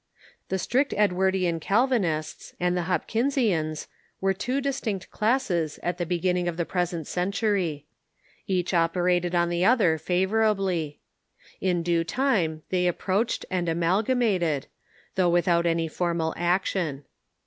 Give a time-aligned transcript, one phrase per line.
[0.49, 3.87] The strict Edward ean Calvinists and the Hopkinsians
[4.19, 7.85] were two distinct classes at the beginning of the present century.
[8.47, 11.01] Each operated on the other favorably.
[11.61, 14.65] In due time they approached and amalga mated,
[15.13, 17.03] though Avithout any formal action.